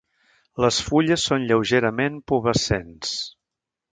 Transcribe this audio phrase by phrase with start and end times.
[0.63, 3.13] Les fulles són lleugerament pubescents.